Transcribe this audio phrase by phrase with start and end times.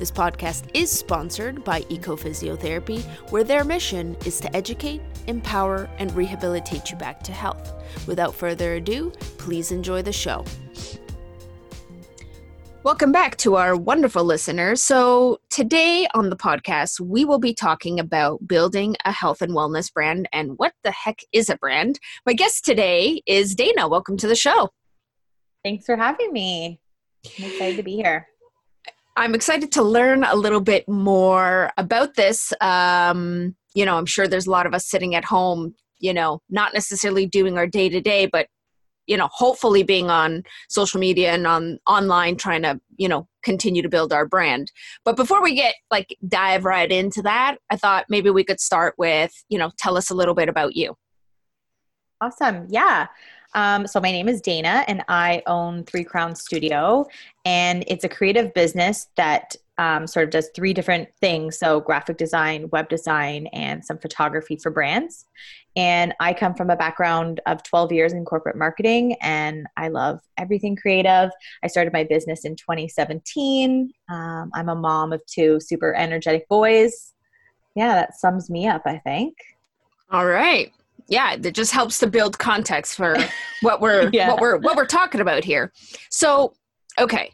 [0.00, 6.90] This podcast is sponsored by Ecophysiotherapy, where their mission is to educate, empower, and rehabilitate
[6.90, 7.74] you back to health.
[8.06, 10.46] Without further ado, please enjoy the show.
[12.82, 14.82] Welcome back to our wonderful listeners.
[14.82, 19.92] So, today on the podcast, we will be talking about building a health and wellness
[19.92, 22.00] brand and what the heck is a brand.
[22.24, 23.86] My guest today is Dana.
[23.86, 24.70] Welcome to the show.
[25.62, 26.80] Thanks for having me.
[27.38, 28.29] I'm excited to be here.
[29.16, 32.52] I'm excited to learn a little bit more about this.
[32.60, 36.40] Um, you know, I'm sure there's a lot of us sitting at home, you know,
[36.48, 38.46] not necessarily doing our day to day, but
[39.06, 43.82] you know, hopefully being on social media and on online trying to, you know, continue
[43.82, 44.70] to build our brand.
[45.04, 48.94] But before we get like dive right into that, I thought maybe we could start
[48.98, 50.94] with, you know, tell us a little bit about you.
[52.20, 52.66] Awesome.
[52.68, 53.06] Yeah.
[53.54, 57.06] Um, so my name is Dana, and I own Three Crown Studio,
[57.44, 61.58] and it's a creative business that um, sort of does three different things.
[61.58, 65.24] So graphic design web design and some photography for brands.
[65.76, 70.20] And i come from a background of 12 years in corporate marketing and i love
[70.36, 71.30] everything creative.
[71.62, 77.14] I started my business in 2017 um, i'm a mom of two super energetic boys.
[77.76, 79.36] Yeah that sums me up i think.
[80.10, 80.72] All right
[81.10, 83.16] yeah that just helps to build context for
[83.60, 84.30] what we're yeah.
[84.30, 85.72] what we're what we're talking about here.
[86.08, 86.54] So
[86.98, 87.32] okay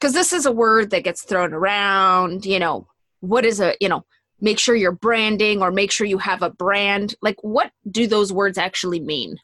[0.00, 2.86] because this is a word that gets thrown around you know
[3.20, 4.04] what is a you know
[4.40, 7.14] make sure you're branding or make sure you have a brand.
[7.20, 9.36] Like what do those words actually mean?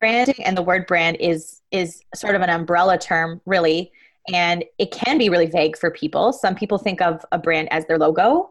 [0.00, 3.92] Branding and the word brand is is sort of an umbrella term really
[4.32, 6.32] and it can be really vague for people.
[6.32, 8.50] Some people think of a brand as their logo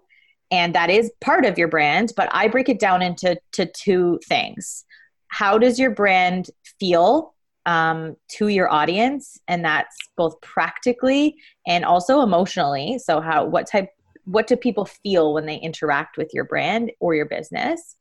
[0.52, 4.20] and that is part of your brand but i break it down into to two
[4.28, 4.86] things.
[5.28, 7.34] How does your brand feel
[7.66, 9.40] um, to your audience?
[9.48, 11.36] And that's both practically
[11.66, 13.00] and also emotionally.
[13.00, 13.90] So how what type
[14.26, 17.96] what do people feel when they interact with your brand or your business?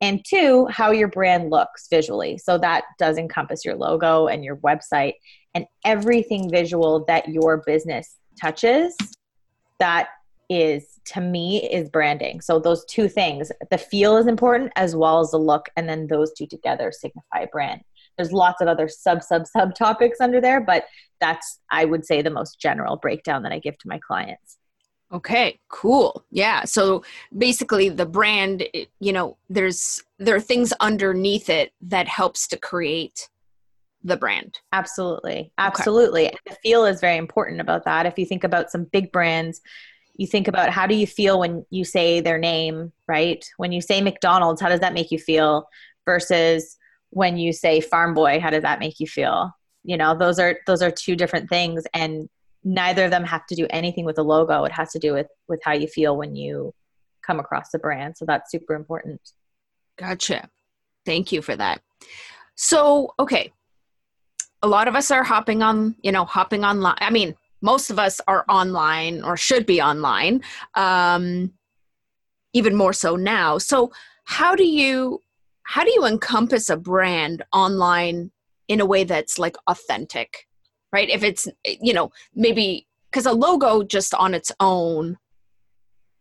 [0.00, 2.36] And two how your brand looks visually.
[2.36, 5.14] So that does encompass your logo and your website
[5.54, 8.94] and everything visual that your business touches
[9.78, 10.08] that
[10.48, 12.40] is to me is branding.
[12.40, 16.06] So those two things the feel is important as well as the look and then
[16.06, 17.82] those two together signify brand.
[18.16, 20.84] There's lots of other sub sub sub topics under there but
[21.20, 24.58] that's i would say the most general breakdown that i give to my clients.
[25.12, 26.24] Okay cool.
[26.30, 27.04] Yeah so
[27.36, 28.64] basically the brand
[29.00, 33.28] you know there's there are things underneath it that helps to create
[34.04, 34.58] the brand.
[34.72, 35.52] Absolutely.
[35.58, 36.26] Absolutely.
[36.26, 36.36] Okay.
[36.46, 38.06] the feel is very important about that.
[38.06, 39.60] If you think about some big brands
[40.14, 43.44] you think about how do you feel when you say their name right?
[43.56, 45.68] When you say mcdonald's how does that make you feel
[46.04, 46.76] versus
[47.10, 49.52] when you say farm boy how does that make you feel?
[49.84, 52.28] You know those are those are two different things and
[52.64, 54.64] neither of them have to do anything with the logo.
[54.64, 56.74] It has to do with with how you feel when you
[57.22, 58.16] come across the brand.
[58.16, 59.20] So that's super important.
[59.96, 60.48] Gotcha.
[61.04, 61.80] Thank you for that.
[62.54, 63.52] So okay.
[64.64, 66.98] A lot of us are hopping on you know hopping online.
[66.98, 70.42] I mean most of us are online or should be online
[70.74, 71.52] um
[72.52, 73.58] even more so now.
[73.58, 73.92] So
[74.24, 75.20] how do you
[75.64, 78.30] how do you encompass a brand online
[78.68, 80.46] in a way that's like authentic
[80.92, 81.08] right?
[81.08, 85.16] If it's you know maybe because a logo just on its own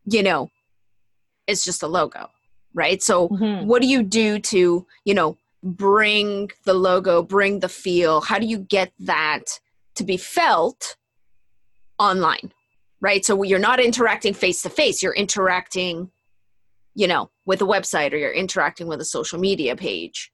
[0.06, 0.50] you know
[1.48, 2.30] is just a logo
[2.74, 3.04] right?
[3.04, 3.68] So mm-hmm.
[3.68, 8.22] what do you do to you know bring the logo bring the feel?
[8.22, 9.60] How do you get that
[9.96, 10.96] to be felt
[12.02, 12.52] online
[13.02, 13.26] right?
[13.26, 15.02] So you're not interacting face to face.
[15.04, 16.12] You're interacting
[16.94, 20.32] you know with a website or you're interacting with a social media page.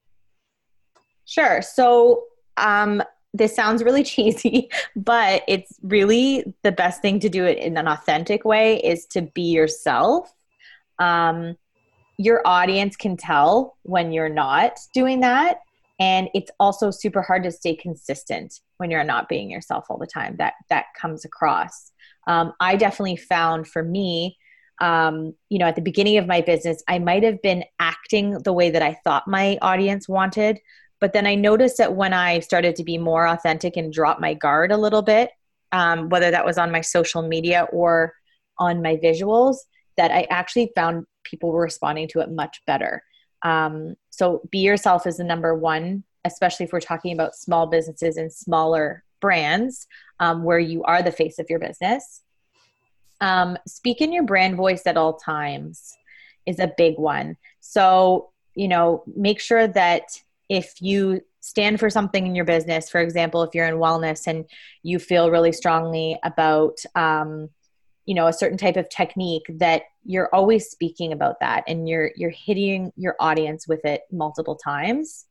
[1.25, 1.61] Sure.
[1.61, 2.23] So
[2.57, 3.03] um
[3.33, 7.87] this sounds really cheesy but it's really the best thing to do it in an
[7.87, 10.33] authentic way is to be yourself.
[10.99, 11.57] Um
[12.17, 15.59] your audience can tell when you're not doing that
[15.99, 20.07] and it's also super hard to stay consistent when you're not being yourself all the
[20.07, 21.91] time that that comes across
[22.27, 24.37] um, i definitely found for me
[24.79, 28.53] um, you know, at the beginning of my business, I might have been acting the
[28.53, 30.59] way that I thought my audience wanted.
[30.99, 34.33] But then I noticed that when I started to be more authentic and drop my
[34.33, 35.31] guard a little bit,
[35.71, 38.13] um, whether that was on my social media or
[38.57, 39.57] on my visuals,
[39.97, 43.03] that I actually found people were responding to it much better.
[43.43, 48.17] Um, so be yourself is the number one, especially if we're talking about small businesses
[48.17, 49.87] and smaller brands
[50.19, 52.21] um, where you are the face of your business.
[53.21, 55.97] Um, speak in your brand voice at all times
[56.45, 57.37] is a big one.
[57.59, 60.03] So, you know, make sure that
[60.49, 64.45] if you stand for something in your business, for example, if you're in wellness and
[64.83, 67.49] you feel really strongly about, um,
[68.07, 72.11] you know, a certain type of technique, that you're always speaking about that and you're
[72.15, 75.25] you're hitting your audience with it multiple times.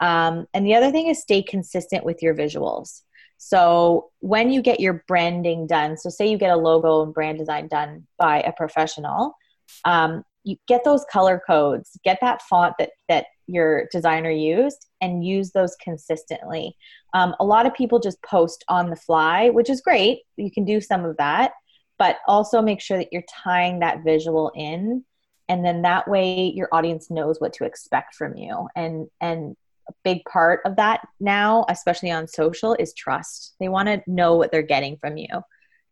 [0.00, 3.02] Um, and the other thing is stay consistent with your visuals.
[3.36, 7.38] So when you get your branding done, so say you get a logo and brand
[7.38, 9.36] design done by a professional,
[9.84, 15.26] um, you get those color codes, get that font that that your designer used, and
[15.26, 16.74] use those consistently.
[17.12, 20.20] Um, a lot of people just post on the fly, which is great.
[20.36, 21.52] You can do some of that,
[21.98, 25.04] but also make sure that you're tying that visual in,
[25.48, 28.68] and then that way your audience knows what to expect from you.
[28.74, 29.56] And and
[29.88, 33.54] a big part of that now, especially on social, is trust.
[33.60, 35.28] They want to know what they're getting from you.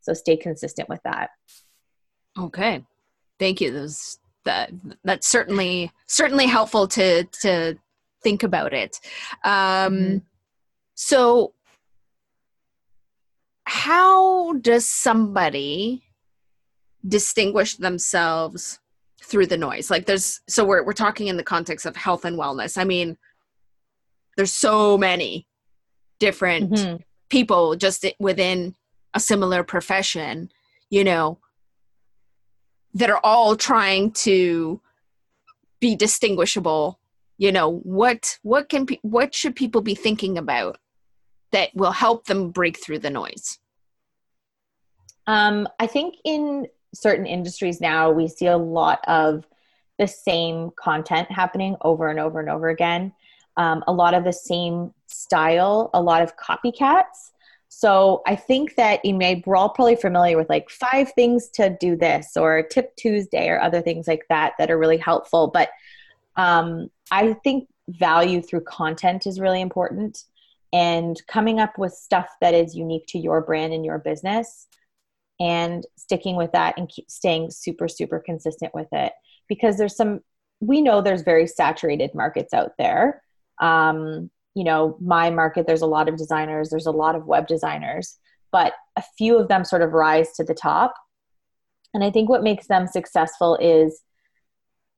[0.01, 1.29] So stay consistent with that.
[2.37, 2.83] Okay.
[3.39, 3.71] Thank you.
[3.71, 4.71] Those that
[5.03, 7.77] that's certainly certainly helpful to to
[8.23, 8.99] think about it.
[9.43, 9.51] Um
[9.93, 10.17] mm-hmm.
[10.95, 11.53] so
[13.73, 16.03] how does somebody
[17.07, 18.79] distinguish themselves
[19.21, 19.89] through the noise?
[19.89, 22.77] Like there's so we're we're talking in the context of health and wellness.
[22.77, 23.17] I mean,
[24.37, 25.47] there's so many
[26.19, 26.97] different mm-hmm.
[27.29, 28.75] people just within
[29.15, 30.51] a similar profession
[30.89, 31.39] you know
[32.93, 34.79] that are all trying to
[35.79, 36.99] be distinguishable
[37.37, 40.77] you know what what can what should people be thinking about
[41.51, 43.59] that will help them break through the noise
[45.27, 49.47] um, i think in certain industries now we see a lot of
[49.99, 53.13] the same content happening over and over and over again
[53.57, 57.31] um, a lot of the same style, a lot of copycats.
[57.69, 61.75] So I think that you may we're all probably familiar with like five things to
[61.79, 65.47] do this or tip Tuesday or other things like that that are really helpful.
[65.47, 65.69] But
[66.35, 70.23] um, I think value through content is really important
[70.71, 74.67] and coming up with stuff that is unique to your brand and your business
[75.39, 79.13] and sticking with that and keep staying super super consistent with it.
[79.47, 80.21] Because there's some
[80.59, 83.21] we know there's very saturated markets out there.
[83.61, 87.47] Um, you know my market there's a lot of designers there's a lot of web
[87.47, 88.19] designers
[88.51, 90.93] but a few of them sort of rise to the top.
[91.93, 94.01] And i think what makes them successful is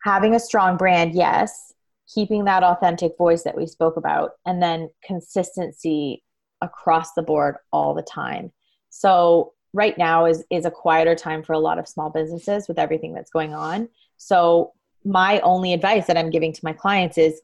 [0.03, 1.73] having a strong brand yes
[2.13, 6.23] keeping that authentic voice that we spoke about and then consistency
[6.61, 8.51] across the board all the time.
[8.89, 12.79] So right now is is a quieter time for a lot of small businesses with
[12.79, 13.89] everything that's going on.
[14.17, 14.73] So
[15.03, 17.39] my only advice that i'm giving to my clients is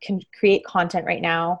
[0.00, 1.60] can create content right now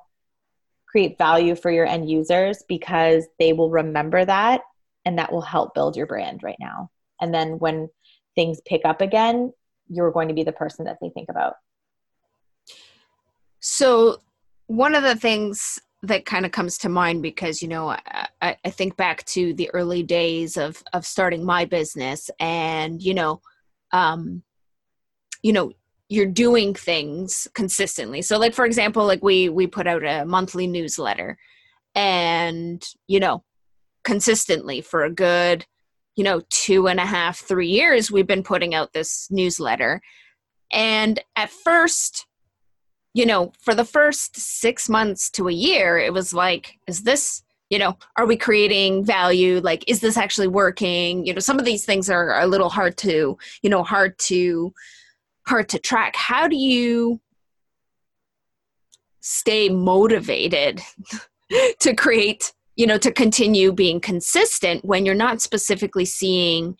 [0.94, 4.60] create value for your end users because they will remember that
[5.04, 6.88] and that will help build your brand right now.
[7.20, 7.88] And then when
[8.36, 9.52] things pick up again
[9.88, 11.56] you're going to be the person that they think about.
[13.60, 14.18] So
[14.66, 18.70] one of the things that kind of comes to mind because you know I, I
[18.70, 23.40] think back to the early days of of starting my business and you know
[23.92, 24.42] um
[25.42, 25.72] you know
[26.08, 28.22] you're doing things consistently.
[28.22, 31.38] So like for example like we we put out a monthly newsletter
[31.94, 33.44] and you know
[34.04, 35.64] consistently for a good
[36.16, 40.00] you know two and a half three years we've been putting out this newsletter.
[40.72, 42.26] And at first
[43.14, 47.42] you know for the first six months to a year it was like is this
[47.70, 51.64] you know are we creating value like is this actually working you know some of
[51.64, 54.72] these things are a little hard to you know hard to
[55.46, 56.16] hard to track.
[56.16, 57.20] How do you
[59.20, 60.80] stay motivated
[61.80, 66.76] to create, you know, to continue being consistent when you're not specifically seeing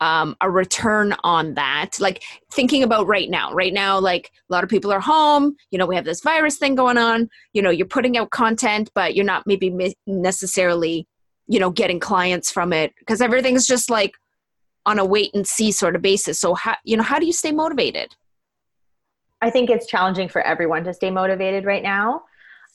[0.00, 1.98] um, a return on that?
[2.00, 2.22] Like
[2.52, 5.86] thinking about right now, right now, like a lot of people are home, you know,
[5.86, 9.24] we have this virus thing going on, you know, you're putting out content, but you're
[9.24, 11.06] not maybe necessarily,
[11.46, 14.14] you know, getting clients from it because everything's just like
[14.86, 16.40] on a wait and see sort of basis.
[16.40, 18.14] So how you know how do you stay motivated?
[19.40, 22.22] I think it's challenging for everyone to stay motivated right now.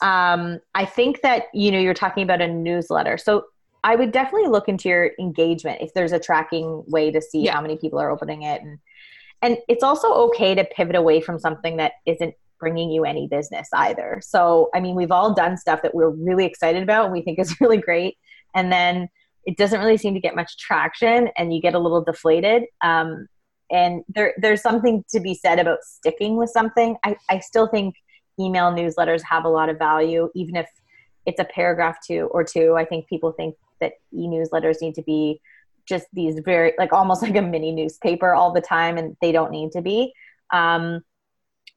[0.02, 3.46] Um, I think that you know you're talking about a newsletter, so
[3.84, 7.54] I would definitely look into your engagement if there's a tracking way to see yeah.
[7.54, 8.80] how many people are opening it, and
[9.42, 13.70] and it's also okay to pivot away from something that isn't bringing you any business
[13.74, 14.20] either.
[14.24, 17.40] So I mean, we've all done stuff that we're really excited about and we think
[17.40, 18.18] is really great,
[18.54, 19.10] and then
[19.46, 23.26] it doesn't really seem to get much traction and you get a little deflated um,
[23.72, 26.98] and there there's something to be said about sticking with something.
[27.04, 27.96] I, I still think
[28.40, 30.68] email newsletters have a lot of value, even if
[31.26, 32.76] it's a paragraph two or two.
[32.76, 35.42] I think people think that e-newsletters need to be
[35.88, 39.52] just these very like almost like a mini newspaper all the time, and they don't
[39.52, 40.14] need to be.
[40.52, 41.02] Um,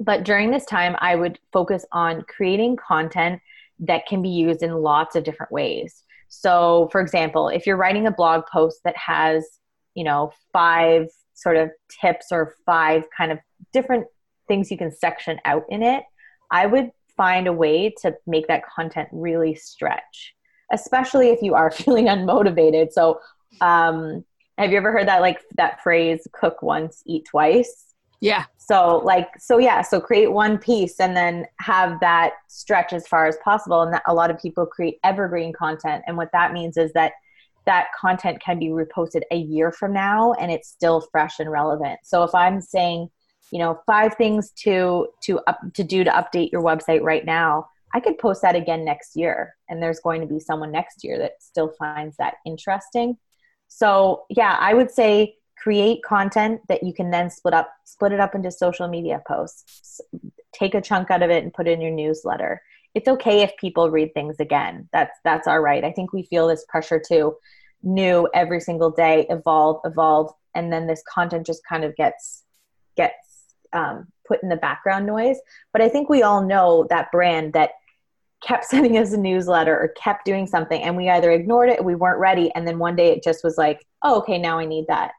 [0.01, 3.41] but during this time, I would focus on creating content
[3.81, 6.05] that can be used in lots of different ways.
[6.29, 9.47] So, for example, if you're writing a blog post that has,
[9.95, 13.39] you know, five sort of tips or five kind of
[13.73, 14.07] different
[14.49, 16.05] things you can section out in it,
[16.51, 20.35] I would find a way to make that content really stretch,
[20.73, 22.93] especially if you are feeling unmotivated.
[22.93, 23.21] So,
[23.61, 24.25] um,
[24.59, 27.93] have you ever heard that like that phrase cook once, eat twice?
[28.21, 28.45] Yeah.
[28.57, 33.27] So like so yeah, so create one piece and then have that stretch as far
[33.27, 36.77] as possible and that a lot of people create evergreen content and what that means
[36.77, 37.15] is that
[37.67, 41.99] that content can be reposted a year from now and it's still fresh and relevant.
[42.05, 43.11] So if I'm saying,
[43.51, 47.67] you know, five things to to up to do to update your website right now,
[47.95, 51.19] I could post that again next year and there's going to be someone next year
[51.19, 53.19] that still finds that interesting.
[53.69, 58.21] So, yeah, I would say create content that you can then split up split it
[58.21, 60.01] up into social media posts.
[60.53, 62.61] Take a chunk out of it and put it in your newsletter.
[62.95, 64.89] It's okay if people read things again.
[64.93, 65.85] That's that's all right.
[65.85, 67.37] I think we feel this pressure to
[67.83, 72.45] new every single day evolve evolve and then this content just kind of gets
[72.97, 73.15] gets
[73.73, 75.39] um, put in the background noise.
[75.73, 77.71] But i think we all know that brand that
[78.45, 81.95] kept sending us a newsletter or kept doing something and we either ignored it we
[81.95, 84.87] weren't ready and then one day it just was like oh okay now i need
[84.89, 85.13] that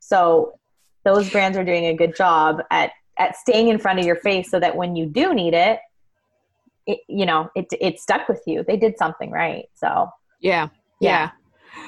[0.00, 0.58] so
[1.04, 4.50] those brands are doing a good job at at staying in front of your face
[4.50, 5.80] so that when you do need it,
[6.86, 8.64] it you know, it it stuck with you.
[8.66, 9.66] They did something right.
[9.74, 10.08] So
[10.40, 10.68] yeah.
[11.00, 11.30] Yeah.
[11.78, 11.84] yeah.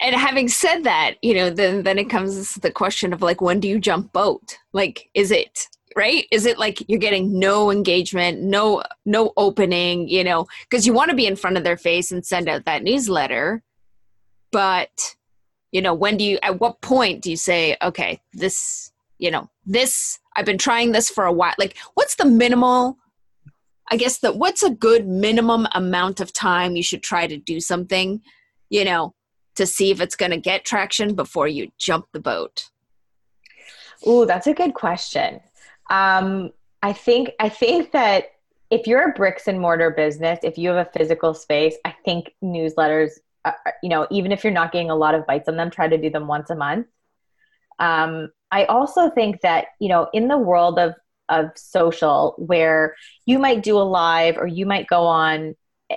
[0.00, 3.60] And having said that, you know, then then it comes the question of like when
[3.60, 4.58] do you jump boat?
[4.72, 6.26] Like is it right?
[6.30, 10.46] Is it like you're getting no engagement no no opening you know?
[10.68, 13.62] Because you want to be in front of their face and send out that newsletter
[14.54, 15.16] but
[15.72, 19.50] you know when do you at what point do you say okay this you know
[19.66, 22.96] this i've been trying this for a while like what's the minimal
[23.90, 27.58] i guess that what's a good minimum amount of time you should try to do
[27.58, 28.22] something
[28.70, 29.12] you know
[29.56, 32.70] to see if it's going to get traction before you jump the boat?
[34.04, 35.40] Oh that's a good question
[35.94, 36.50] um,
[36.82, 38.24] i think i think that
[38.70, 42.32] if you're a bricks and mortar business if you have a physical space i think
[42.42, 43.12] newsletters
[43.44, 45.86] uh, you know, even if you're not getting a lot of bites on them, try
[45.86, 46.86] to do them once a month.
[47.78, 50.94] Um, I also think that, you know, in the world of,
[51.28, 52.94] of social where
[53.26, 55.54] you might do a live or you might go on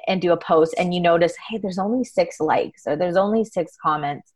[0.08, 3.46] and do a post and you notice, hey, there's only six likes or there's only
[3.46, 4.34] six comments.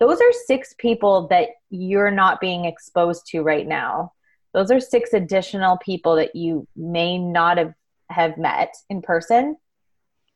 [0.00, 4.12] Those are six people that you're not being exposed to right now.
[4.52, 7.74] Those are six additional people that you may not have,
[8.08, 9.56] have met in person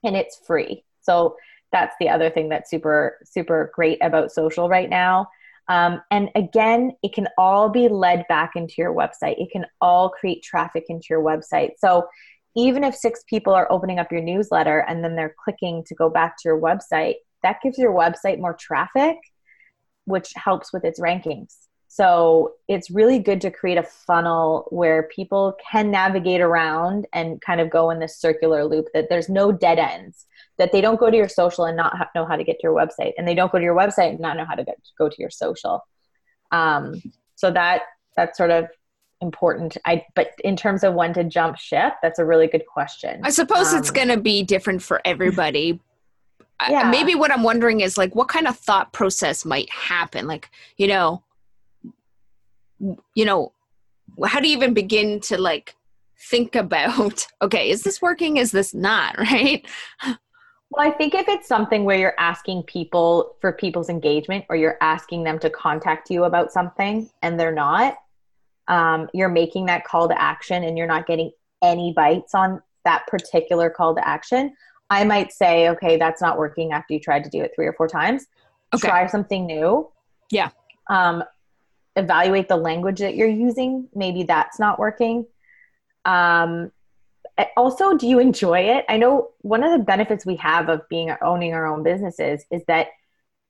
[0.04, 0.84] and it's free.
[1.00, 1.36] So
[1.72, 5.28] that's the other thing that's super super great about social right now.
[5.68, 9.40] Um, and again it can all be led back into your website.
[9.40, 11.70] It can all create traffic into your website.
[11.78, 12.06] So
[12.56, 16.08] even if six people are opening up your newsletter and then they're clicking to go
[16.08, 19.16] back to your website that gives your website more traffic
[20.06, 21.54] which helps with its rankings
[21.94, 27.60] so it's really good to create a funnel where people can navigate around and kind
[27.60, 30.26] of go in this circular loop that there's no dead ends
[30.58, 32.74] that they don't go to your social and not know how to get to your
[32.74, 35.08] website and they don't go to your website and not know how to get, go
[35.08, 35.86] to your social.
[36.50, 37.00] Um,
[37.36, 37.82] so that
[38.16, 38.66] that's sort of
[39.20, 39.76] important.
[39.84, 43.20] I but in terms of when to jump ship that's a really good question.
[43.22, 45.78] I suppose um, it's going to be different for everybody.
[46.68, 46.88] Yeah.
[46.88, 50.26] maybe what i'm wondering is like what kind of thought process might happen?
[50.26, 51.22] Like you know
[52.78, 53.52] you know
[54.26, 55.74] how do you even begin to like
[56.30, 59.66] think about okay is this working is this not right
[60.74, 64.76] well, I think if it's something where you're asking people for people's engagement or you're
[64.80, 67.96] asking them to contact you about something and they're not,
[68.66, 71.30] um, you're making that call to action and you're not getting
[71.62, 74.52] any bites on that particular call to action,
[74.90, 77.72] I might say, okay, that's not working after you tried to do it three or
[77.74, 78.26] four times.
[78.74, 78.88] Okay.
[78.88, 79.88] Try something new.
[80.30, 80.50] Yeah.
[80.90, 81.22] Um,
[81.96, 83.88] evaluate the language that you're using.
[83.94, 85.26] Maybe that's not working.
[86.04, 86.70] Um,
[87.56, 91.14] also do you enjoy it i know one of the benefits we have of being
[91.22, 92.88] owning our own businesses is that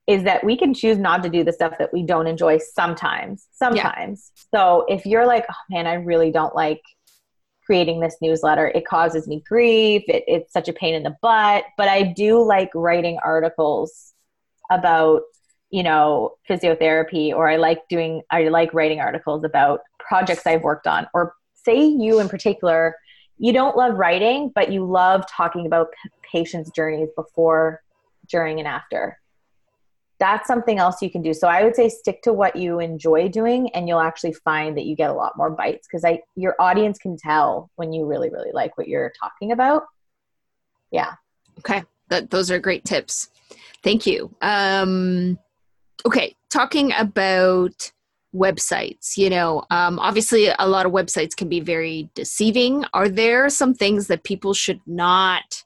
[0.06, 3.46] is that we can choose not to do the stuff that we don't enjoy sometimes
[3.52, 4.58] sometimes yeah.
[4.58, 6.82] so if you're like oh man i really don't like
[7.66, 11.64] creating this newsletter it causes me grief it, it's such a pain in the butt
[11.76, 14.12] but i do like writing articles
[14.70, 15.22] about
[15.74, 20.86] you know, physiotherapy, or I like doing, I like writing articles about projects I've worked
[20.86, 22.94] on, or say you in particular,
[23.38, 25.88] you don't love writing, but you love talking about
[26.30, 27.82] patients' journeys before,
[28.28, 29.18] during, and after.
[30.20, 31.34] That's something else you can do.
[31.34, 34.84] So I would say stick to what you enjoy doing, and you'll actually find that
[34.84, 38.30] you get a lot more bites because I your audience can tell when you really
[38.30, 39.82] really like what you're talking about.
[40.92, 41.14] Yeah.
[41.58, 43.28] Okay, that, those are great tips.
[43.82, 44.32] Thank you.
[44.40, 45.36] Um,
[46.06, 47.92] okay, talking about
[48.34, 52.84] websites you know um, obviously a lot of websites can be very deceiving.
[52.92, 55.62] Are there some things that people should not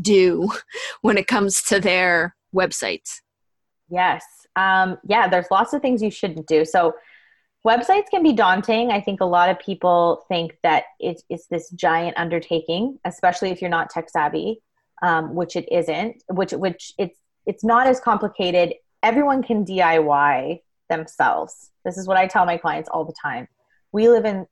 [0.00, 0.50] do
[1.00, 3.20] when it comes to their websites?
[3.88, 4.24] Yes
[4.56, 6.64] um, yeah there's lots of things you shouldn't do.
[6.64, 6.94] So
[7.66, 8.90] websites can be daunting.
[8.90, 13.62] I think a lot of people think that it's, it's this giant undertaking especially if
[13.62, 14.60] you're not tech savvy
[15.02, 21.70] um, which it isn't which which it's it's not as complicated everyone can diy themselves.
[21.84, 23.48] This is what I tell my clients all the time.
[23.92, 24.46] We live in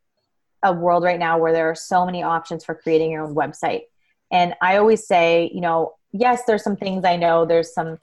[0.63, 3.83] a world right now where there are so many options for creating your own website.
[4.31, 7.99] And I always say, you know, yes, there's some things I know, there's some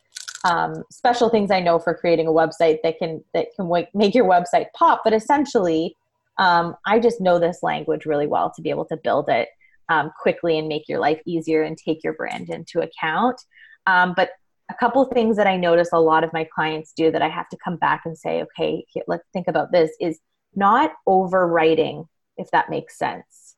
[0.46, 4.26] um, special things I know for creating a website that can that can make your
[4.26, 5.02] website pop.
[5.04, 5.96] But essentially,
[6.38, 9.50] um, I just know this language really well to be able to build it
[9.90, 13.42] um, quickly and make your life easier and take your brand into account.
[13.88, 14.32] Um, but
[14.70, 17.30] a couple of things that I notice a lot of my clients do that I
[17.30, 20.20] have to come back and say, okay, let's think about this is
[20.56, 22.08] not overwriting,
[22.38, 23.56] if that makes sense.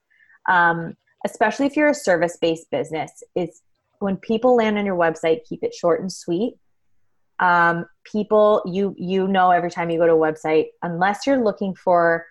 [0.49, 0.95] Um,
[1.25, 3.61] especially if you're a service based business, is
[3.99, 6.55] when people land on your website, keep it short and sweet.
[7.39, 11.75] Um, people, you you know, every time you go to a website, unless you're looking
[11.75, 12.25] for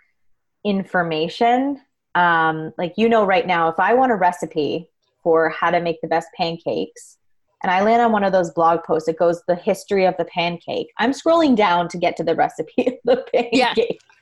[0.64, 1.80] information,
[2.14, 4.90] um, like you know, right now, if I want a recipe
[5.22, 7.18] for how to make the best pancakes,
[7.62, 9.08] and I land on one of those blog posts.
[9.08, 10.92] It goes the history of the pancake.
[10.98, 13.50] I'm scrolling down to get to the recipe of the pancake.
[13.52, 13.74] Yeah,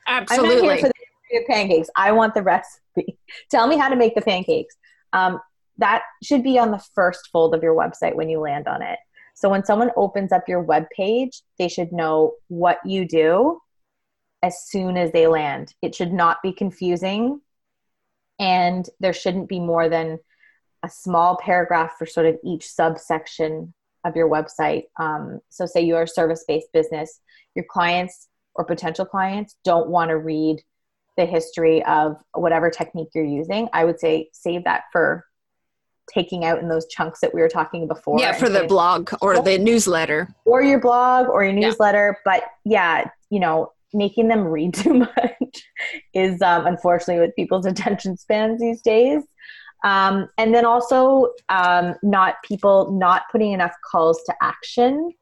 [0.07, 0.57] absolutely.
[0.57, 0.95] I'm not here for the
[1.31, 1.91] history of pancakes.
[1.97, 3.19] I want the recipe.
[3.51, 4.77] Tell me how to make the pancakes.
[5.13, 5.41] Um,
[5.79, 8.99] that should be on the first fold of your website when you land on it.
[9.35, 13.61] So when someone opens up your web page, they should know what you do
[14.43, 15.75] as soon as they land.
[15.83, 17.41] It should not be confusing,
[18.39, 20.21] and there shouldn't be more than
[20.85, 23.73] a small paragraph for sort of each subsection
[24.05, 24.85] of your website.
[24.99, 27.21] Um, so, say you're a service based business,
[27.55, 30.63] your clients or potential clients don't want to read
[31.17, 33.69] the history of whatever technique you're using.
[33.73, 35.25] I would say save that for
[36.13, 38.21] taking out in those chunks that we were talking before.
[38.21, 40.29] Yeah, for the blog or the newsletter.
[40.45, 42.17] Or your blog or your newsletter.
[42.17, 42.21] Yeah.
[42.25, 45.65] But yeah, you know, making them read too much
[46.13, 49.23] is um, unfortunately with people's attention spans these days.
[49.85, 55.13] Um, and then also um, not people not putting enough calls to action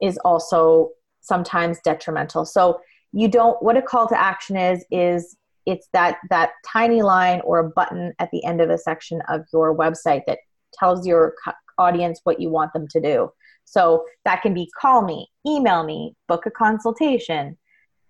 [0.00, 2.46] is also sometimes detrimental.
[2.46, 2.80] So
[3.12, 7.58] you don't what a call to action is is it's that that tiny line or
[7.58, 10.38] a button at the end of a section of your website that
[10.72, 11.34] tells your
[11.78, 13.30] audience what you want them to do.
[13.64, 17.58] So that can be call me, email me, book a consultation.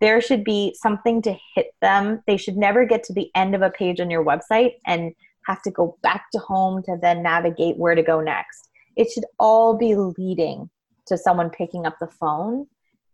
[0.01, 2.23] There should be something to hit them.
[2.27, 5.15] They should never get to the end of a page on your website and
[5.47, 8.69] have to go back to home to then navigate where to go next.
[8.97, 10.71] It should all be leading
[11.07, 12.67] to someone picking up the phone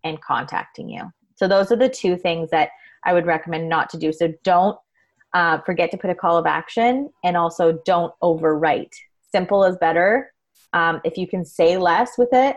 [0.04, 1.12] and contacting you.
[1.36, 2.70] So, those are the two things that
[3.04, 4.12] I would recommend not to do.
[4.12, 4.78] So, don't
[5.34, 8.94] uh, forget to put a call of action and also don't overwrite.
[9.30, 10.32] Simple is better.
[10.72, 12.56] Um, if you can say less with it,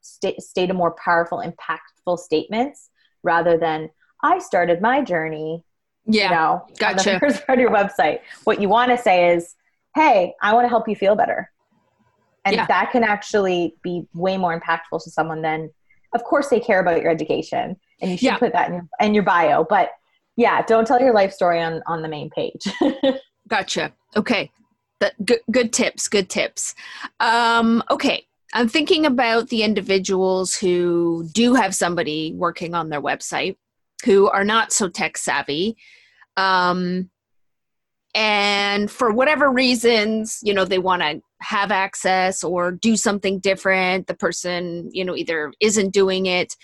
[0.00, 2.90] state, state a more powerful, impactful statements
[3.22, 3.90] rather than,
[4.24, 5.64] I started my journey
[6.06, 6.24] yeah.
[6.24, 7.14] You know, gotcha.
[7.14, 8.20] On the first part of your website.
[8.44, 9.54] What you want to say is,
[9.94, 11.50] hey, I want to help you feel better.
[12.44, 12.66] And yeah.
[12.66, 15.70] that can actually be way more impactful to someone than,
[16.12, 17.76] of course, they care about your education.
[18.00, 18.38] And you should yeah.
[18.38, 19.64] put that in your, in your bio.
[19.64, 19.90] But
[20.36, 22.62] yeah, don't tell your life story on, on the main page.
[23.48, 23.92] gotcha.
[24.16, 24.50] Okay.
[24.98, 26.08] That, good, good tips.
[26.08, 26.74] Good tips.
[27.20, 28.26] Um, okay.
[28.54, 33.56] I'm thinking about the individuals who do have somebody working on their website
[34.04, 35.76] who are not so tech savvy.
[36.36, 37.10] Um,
[38.14, 44.06] and for whatever reasons, you know, they want to have access or do something different.
[44.06, 46.54] The person, you know, either isn't doing it.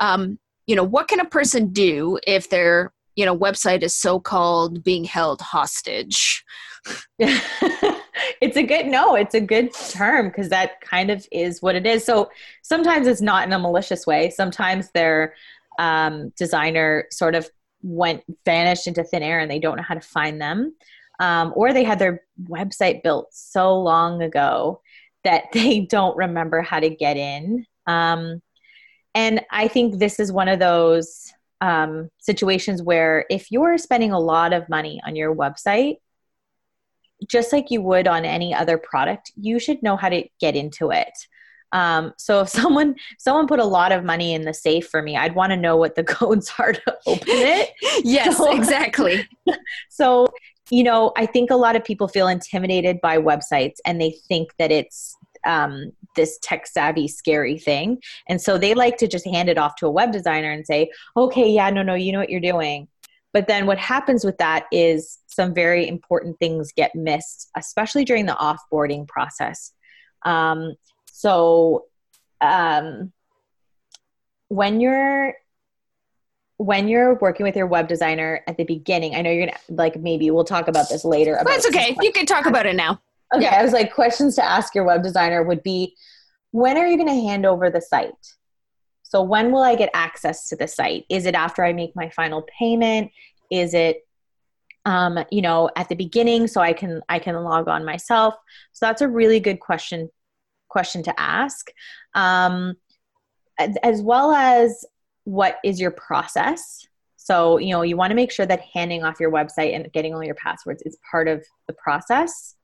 [0.00, 4.18] Um, you know, what can a person do if their, you know, website is so
[4.18, 6.44] called being held hostage?
[7.18, 11.84] it's a good no it's a good term because that kind of is what it
[11.84, 12.30] is so
[12.62, 15.34] sometimes it's not in a malicious way sometimes they're
[15.78, 17.48] um, designer sort of
[17.82, 20.74] went vanished into thin air and they don't know how to find them
[21.20, 24.80] um, or they had their website built so long ago
[25.24, 28.40] that they don't remember how to get in um,
[29.14, 34.20] and I think this is one of those um, situations where if you're spending a
[34.20, 35.96] lot of money on your website,
[37.26, 40.90] just like you would on any other product, you should know how to get into
[40.90, 41.12] it.
[41.76, 45.14] Um, so if someone someone put a lot of money in the safe for me,
[45.14, 47.70] I'd want to know what the codes are to open it.
[48.02, 49.28] yes, so, exactly.
[49.90, 50.26] so
[50.70, 54.50] you know, I think a lot of people feel intimidated by websites and they think
[54.58, 57.98] that it's um, this tech savvy, scary thing.
[58.28, 60.90] And so they like to just hand it off to a web designer and say,
[61.16, 62.88] okay, yeah, no, no, you know what you're doing.
[63.32, 68.26] But then what happens with that is some very important things get missed, especially during
[68.26, 69.72] the offboarding process.
[70.24, 70.74] Um,
[71.16, 71.86] so
[72.42, 73.10] um,
[74.48, 75.32] when you're
[76.58, 79.98] when you're working with your web designer at the beginning, I know you're gonna like
[79.98, 81.36] maybe we'll talk about this later.
[81.36, 81.96] About That's okay.
[82.02, 83.00] You can talk about it now.
[83.34, 85.96] Okay, I was like, questions to ask your web designer would be
[86.50, 88.12] when are you going to hand over the site?
[89.02, 91.06] So, when will I get access to the site?
[91.08, 93.10] Is it after I make my final payment?
[93.50, 94.06] Is it
[94.84, 98.34] um, you know at the beginning so i can i can log on myself
[98.72, 100.08] so that's a really good question
[100.68, 101.70] question to ask
[102.14, 102.74] um,
[103.58, 104.84] as, well as
[105.24, 109.18] what is your process so you know you want to make sure that handing off
[109.18, 112.54] your website and getting all your passwords is part of the process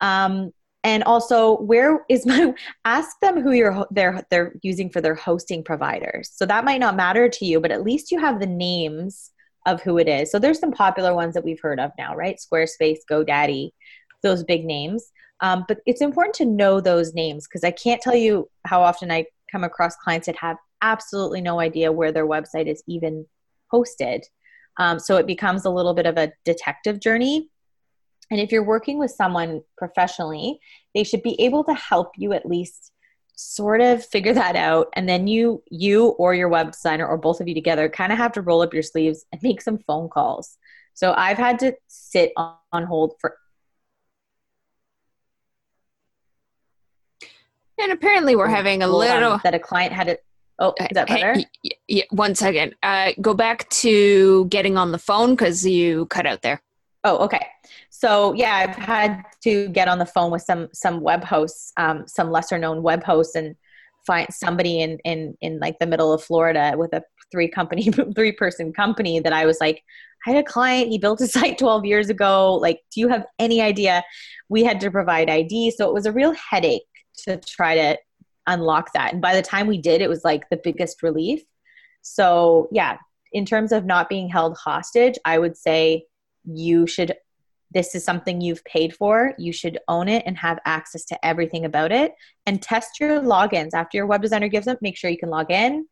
[0.00, 0.52] um,
[0.84, 2.52] and also, where is my?
[2.84, 6.30] Ask them who you're they're they're using for their hosting providers.
[6.34, 9.30] So that might not matter to you, but at least you have the names
[9.64, 10.30] of who it is.
[10.32, 12.36] So there's some popular ones that we've heard of now, right?
[12.36, 13.70] Squarespace, GoDaddy,
[14.24, 15.12] those big names.
[15.42, 19.10] Um, but it's important to know those names because I can't tell you how often
[19.10, 23.26] I come across clients that have absolutely no idea where their website is even
[23.72, 24.22] hosted.
[24.78, 27.50] Um, so it becomes a little bit of a detective journey.
[28.30, 30.58] And if you're working with someone professionally,
[30.94, 32.92] they should be able to help you at least
[33.34, 34.88] sort of figure that out.
[34.94, 38.18] And then you you or your web designer or both of you together kind of
[38.18, 40.56] have to roll up your sleeves and make some phone calls.
[40.94, 43.36] So i've had to sit on hold for
[47.82, 50.24] and apparently we're having a little that a client had it
[50.58, 51.46] oh is that better hey,
[51.88, 56.42] yeah, one second uh, go back to getting on the phone because you cut out
[56.42, 56.60] there
[57.04, 57.46] Oh, okay.
[57.90, 62.06] So yeah, I've had to get on the phone with some some web hosts, um,
[62.06, 63.56] some lesser known web hosts, and
[64.06, 68.32] find somebody in in in like the middle of Florida with a three company three
[68.32, 69.82] person company that I was like,
[70.26, 72.54] I had a client, he built a site 12 years ago.
[72.54, 74.04] Like, do you have any idea?
[74.48, 76.82] We had to provide ID, so it was a real headache
[77.22, 77.98] to try to
[78.46, 79.12] unlock that.
[79.12, 81.42] And by the time we did, it was like the biggest relief.
[82.02, 82.98] So yeah,
[83.32, 86.06] in terms of not being held hostage, I would say
[86.44, 87.14] you should
[87.72, 91.64] this is something you've paid for you should own it and have access to everything
[91.64, 92.12] about it
[92.44, 95.50] and test your logins after your web designer gives them make sure you can log
[95.50, 95.86] in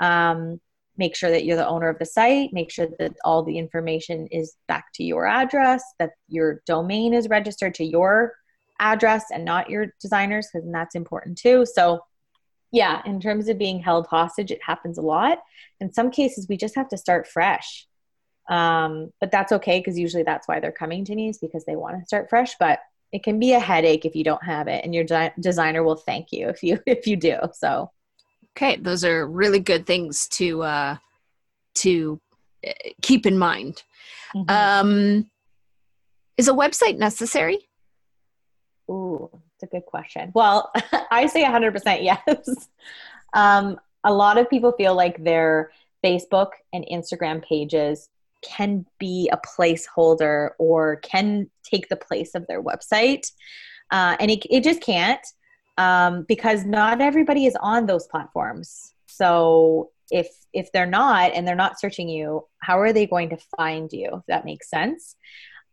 [0.00, 0.60] um,
[0.96, 4.26] make sure that you're the owner of the site make sure that all the information
[4.28, 8.32] is back to your address that your domain is registered to your
[8.80, 12.00] address and not your designers because that's important too so
[12.72, 15.38] yeah in terms of being held hostage it happens a lot
[15.80, 17.88] in some cases we just have to start fresh
[18.48, 21.76] um, but that's okay because usually that's why they're coming to me is because they
[21.76, 22.56] want to start fresh.
[22.58, 22.80] But
[23.12, 25.96] it can be a headache if you don't have it, and your de- designer will
[25.96, 27.36] thank you if you if you do.
[27.52, 27.90] So,
[28.56, 30.96] okay, those are really good things to uh,
[31.76, 32.20] to
[32.66, 33.82] uh, keep in mind.
[34.34, 34.50] Mm-hmm.
[34.50, 35.30] Um,
[36.36, 37.67] is a website necessary?
[38.90, 40.32] Ooh, it's a good question.
[40.34, 40.72] Well,
[41.10, 42.68] I say 100% yes.
[43.34, 45.72] um, a lot of people feel like their
[46.04, 48.08] Facebook and Instagram pages
[48.42, 53.32] can be a placeholder or can take the place of their website.
[53.90, 55.26] Uh, and it, it just can't
[55.76, 58.94] um, because not everybody is on those platforms.
[59.06, 63.38] So if if they're not and they're not searching you, how are they going to
[63.56, 64.10] find you?
[64.14, 65.16] If that makes sense.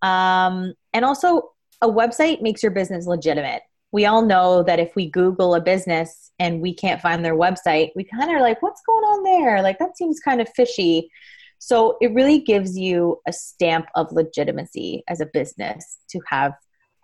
[0.02, 3.64] Um, and also, a website makes your business legitimate.
[3.92, 7.92] We all know that if we Google a business and we can't find their website,
[7.96, 9.62] we kind of like, what's going on there?
[9.62, 11.10] Like that seems kind of fishy.
[11.60, 16.54] So it really gives you a stamp of legitimacy as a business to have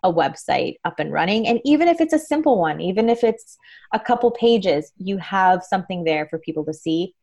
[0.04, 1.48] a website up and running.
[1.48, 3.58] And even if it's a simple one, even if it's
[3.94, 7.14] a couple pages, you have something there for people to see.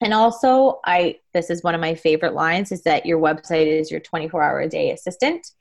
[0.00, 3.90] And also, I this is one of my favorite lines is that your website is
[3.90, 5.52] your 24 hour a day assistant.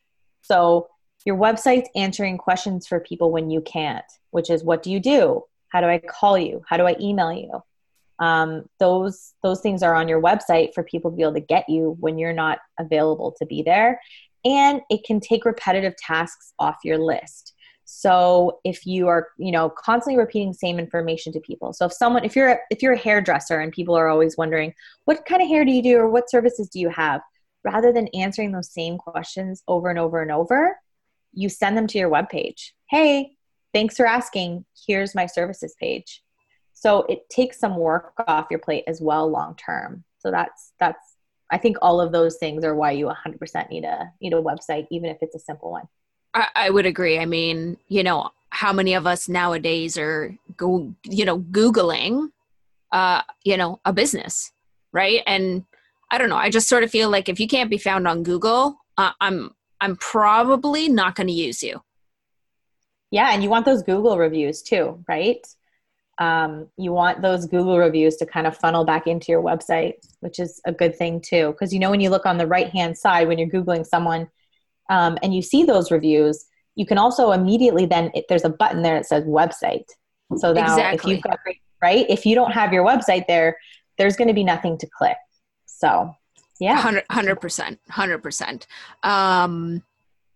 [0.42, 0.88] So
[1.28, 5.44] your website's answering questions for people when you can't, which is what do you do?
[5.70, 6.64] How do I call you?
[6.68, 7.62] How do I email you?
[8.20, 11.68] um, those those things are on your website for people to be able to get
[11.70, 14.00] you when you're not available to be there
[14.46, 17.54] and it can take repetitive tasks off your list
[17.86, 22.24] so if you are you know constantly repeating same information to people so if someone
[22.26, 24.74] if you're if you're a hairdresser and people are always wondering
[25.06, 27.22] what kind of hair do you do or what services do you have
[27.64, 30.76] rather than answering those same questions over and over and over
[31.34, 33.32] you send them to your webpage hey
[33.74, 36.24] thanks for asking here's my services page
[36.74, 41.16] so it takes some work off your plate as well long term so that's that's
[41.52, 44.88] i think all of those things are why you 100% need a need a website
[44.92, 45.88] even if it's a simple one
[46.38, 47.18] I, I would agree.
[47.18, 52.32] I mean, you know, how many of us nowadays are go, you know, Googling,
[52.92, 54.52] uh, you know, a business,
[54.92, 55.22] right?
[55.26, 55.66] And
[56.12, 56.38] I don't know.
[56.38, 59.54] I just sort of feel like if you can't be found on Google, uh, I'm
[59.80, 61.82] I'm probably not going to use you.
[63.12, 65.46] Yeah, and you want those Google reviews too, right?
[66.20, 70.40] Um, you want those Google reviews to kind of funnel back into your website, which
[70.40, 71.52] is a good thing too.
[71.52, 74.28] Because you know, when you look on the right hand side when you're Googling someone,
[74.90, 78.82] um, and you see those reviews, you can also immediately then it, there's a button
[78.82, 79.86] there that says website.
[80.38, 81.14] So now exactly.
[81.14, 81.40] if you've got
[81.82, 83.58] right, if you don't have your website there,
[83.98, 85.18] there's going to be nothing to click.
[85.66, 86.14] So
[86.60, 88.68] yeah, hundred percent, hundred percent.
[89.04, 89.84] Um,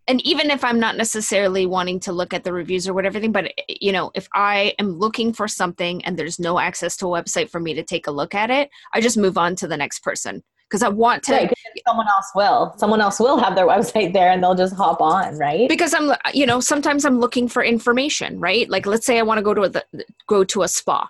[0.08, 3.32] and even if I'm not necessarily wanting to look at the reviews or whatever thing,
[3.32, 7.22] but you know, if I am looking for something and there's no access to a
[7.22, 9.78] website for me to take a look at it, I just move on to the
[9.78, 11.34] next person because I want to.
[11.34, 11.54] Right,
[11.88, 12.74] someone else will.
[12.78, 15.68] Someone else will have their website there, and they'll just hop on, right?
[15.68, 18.70] Because I'm, you know, sometimes I'm looking for information, right?
[18.70, 21.10] Like, let's say I want to go to a go to a spa,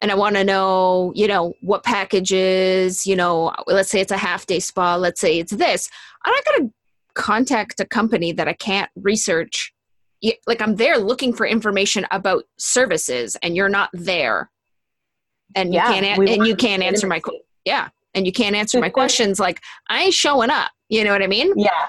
[0.00, 3.06] and I want to know, you know, what packages.
[3.06, 4.96] You know, let's say it's a half day spa.
[4.96, 5.90] Let's say it's this.
[6.24, 6.74] I'm not going to
[7.14, 9.72] contact a company that I can't research.
[10.46, 14.50] Like I'm there looking for information about services, and you're not there,
[15.54, 17.20] and yeah, you can't and you can't answer my
[17.64, 21.22] yeah and you can't answer my questions like i ain't showing up you know what
[21.22, 21.86] i mean yeah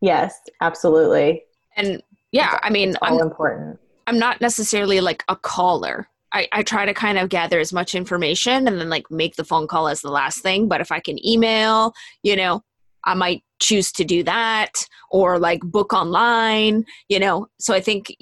[0.00, 1.42] yes absolutely
[1.76, 6.62] and yeah i mean all I'm, important i'm not necessarily like a caller I, I
[6.62, 9.88] try to kind of gather as much information and then like make the phone call
[9.88, 12.62] as the last thing but if i can email you know
[13.04, 14.72] i might choose to do that
[15.10, 17.46] or like book online you know?
[17.58, 18.14] So i think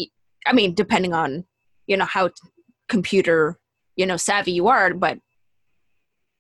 [0.46, 1.44] i mean depending on
[1.88, 2.30] you know how
[2.88, 3.58] computer
[3.96, 5.18] you know savvy you are but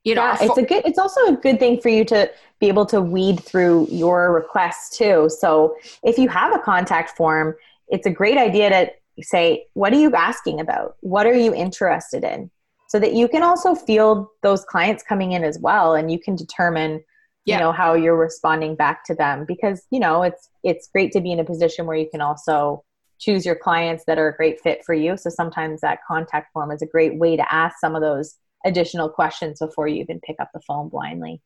[0.04, 2.68] you know yeah, it's a good it's also a good thing for you to be
[2.68, 5.28] able to weed through your requests too.
[5.28, 7.56] So if you have a contact form
[7.88, 12.24] it's a great idea to say what are you asking about what are you interested
[12.24, 12.50] in
[12.88, 16.34] so that you can also feel those clients coming in as well and you can
[16.34, 17.02] determine
[17.44, 17.56] yeah.
[17.56, 21.20] you know how you're responding back to them because you know it's it's great to
[21.20, 22.82] be in a position where you can also
[23.18, 26.70] choose your clients that are a great fit for you so sometimes that contact form
[26.70, 30.36] is a great way to ask some of those additional questions before you even pick
[30.40, 31.40] up the phone blindly.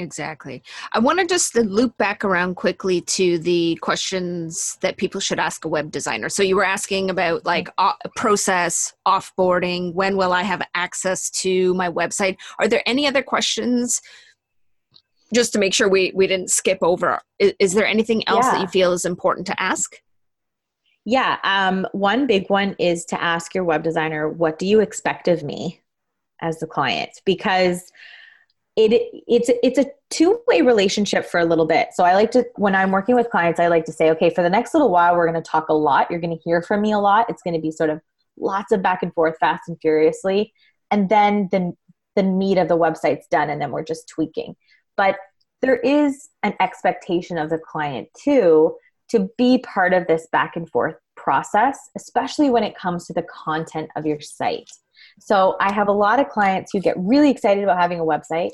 [0.00, 0.62] Exactly.
[0.92, 5.66] I want to just loop back around quickly to the questions that people should ask
[5.66, 6.30] a web designer.
[6.30, 11.74] So you were asking about like uh, process, offboarding, when will I have access to
[11.74, 12.38] my website?
[12.58, 14.00] Are there any other questions
[15.34, 17.20] just to make sure we, we didn't skip over?
[17.38, 18.52] Is, is there anything else yeah.
[18.52, 19.96] that you feel is important to ask?
[21.04, 25.28] Yeah, um, one big one is to ask your web designer, what do you expect
[25.28, 25.82] of me?
[26.40, 27.92] as the client because
[28.76, 28.92] it
[29.26, 31.88] it's it's a two-way relationship for a little bit.
[31.92, 34.42] So I like to when I'm working with clients I like to say okay for
[34.42, 36.10] the next little while we're going to talk a lot.
[36.10, 37.28] You're going to hear from me a lot.
[37.28, 38.00] It's going to be sort of
[38.38, 40.52] lots of back and forth fast and furiously
[40.90, 41.72] and then the
[42.16, 44.56] the meat of the website's done and then we're just tweaking.
[44.96, 45.16] But
[45.62, 48.76] there is an expectation of the client too
[49.10, 53.24] to be part of this back and forth process, especially when it comes to the
[53.44, 54.70] content of your site.
[55.20, 58.50] So I have a lot of clients who get really excited about having a website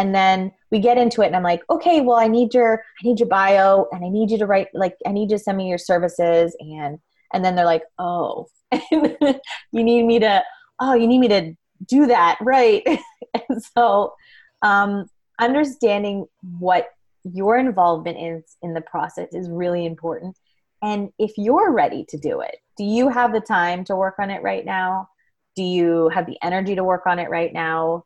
[0.00, 3.06] and then we get into it and I'm like, "Okay, well I need your I
[3.06, 5.58] need your bio and I need you to write like I need you to send
[5.58, 6.98] me your services and
[7.34, 8.46] and then they're like, "Oh,
[8.90, 10.42] you need me to
[10.80, 11.54] oh, you need me to
[11.86, 12.82] do that." Right.
[13.48, 14.14] and so
[14.62, 15.04] um
[15.38, 16.26] understanding
[16.58, 16.88] what
[17.24, 20.34] your involvement is in the process is really important.
[20.82, 24.30] And if you're ready to do it, do you have the time to work on
[24.30, 25.08] it right now?
[25.56, 28.04] Do you have the energy to work on it right now?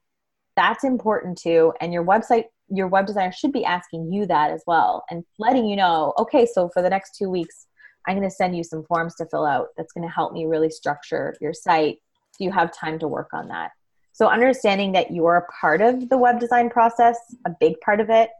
[0.56, 1.72] That's important too.
[1.80, 5.66] And your website your web designer should be asking you that as well and letting
[5.66, 7.66] you know okay so for the next two weeks
[8.06, 10.46] i'm going to send you some forms to fill out that's going to help me
[10.46, 11.98] really structure your site.
[12.38, 13.70] Do you have time to work on that?
[14.12, 18.10] So understanding that you're a part of the web design process a big part of
[18.10, 18.30] it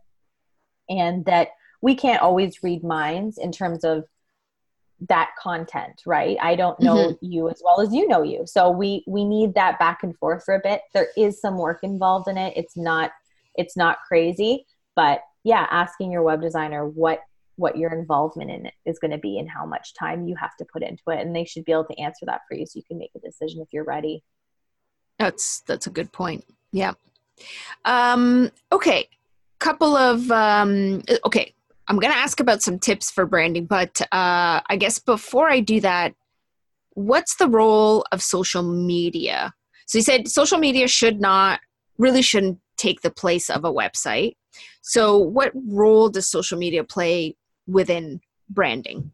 [0.89, 1.49] and that
[1.81, 4.05] we can't always read minds in terms of
[5.09, 6.37] that content right?
[6.41, 7.25] I don't know mm-hmm.
[7.25, 8.45] you as well as you know you.
[8.47, 10.83] So we we need that back and forth for a bit.
[10.93, 12.55] There is some work involved in it.
[12.57, 13.11] It's not
[13.57, 17.21] it's not crazy but yeah asking your web designer what
[17.57, 20.57] what your involvement in it is going to be and how much time you have
[20.57, 22.77] to put into it and they should be able to answer that for you so
[22.77, 24.25] you can make a decision if you're ready.
[25.21, 26.45] That's that's a good point.
[26.73, 26.95] Yeah.
[27.85, 29.09] Um okay.
[29.61, 31.55] Couple of um okay
[31.89, 35.81] i'm gonna ask about some tips for branding but uh i guess before i do
[35.81, 36.15] that
[36.95, 39.53] what's the role of social media?
[39.87, 41.61] So you said social media should not
[41.99, 44.37] really shouldn't take the place of a website.
[44.81, 49.13] So what role does social media play within branding?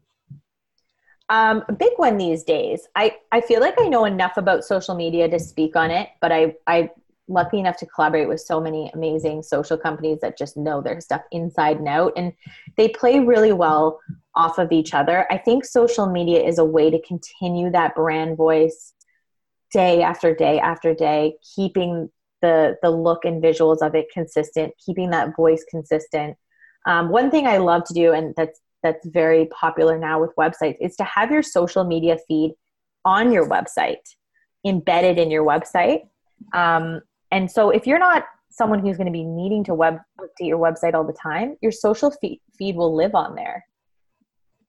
[1.29, 2.87] Um, a big one these days.
[2.95, 6.31] I, I feel like I know enough about social media to speak on it, but
[6.31, 6.89] I, I
[7.31, 11.21] lucky enough to collaborate with so many amazing social companies that just know their stuff
[11.31, 12.33] inside and out and
[12.77, 13.99] they play really well
[14.35, 15.25] off of each other.
[15.31, 18.93] I think social media is a way to continue that brand voice
[19.71, 22.09] day after day after day, keeping
[22.41, 26.35] the the look and visuals of it consistent, keeping that voice consistent.
[26.85, 30.77] Um, one thing I love to do, and that's that's very popular now with websites,
[30.81, 32.53] is to have your social media feed
[33.05, 34.15] on your website,
[34.65, 36.01] embedded in your website.
[36.53, 40.47] Um, and so if you're not someone who's going to be needing to web update
[40.47, 43.65] your website all the time, your social feed, feed will live on there,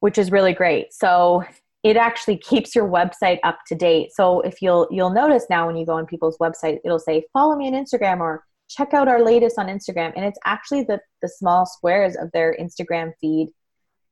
[0.01, 0.93] which is really great.
[0.93, 1.45] So
[1.83, 4.11] it actually keeps your website up to date.
[4.13, 7.57] So if you'll you'll notice now when you go on people's website, it'll say follow
[7.57, 11.29] me on Instagram or check out our latest on Instagram, and it's actually the the
[11.29, 13.49] small squares of their Instagram feed